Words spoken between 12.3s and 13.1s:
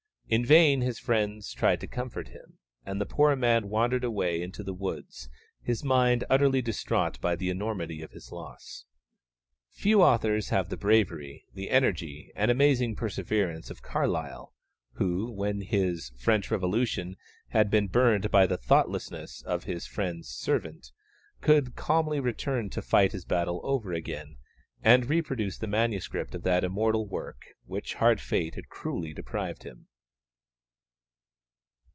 and amazing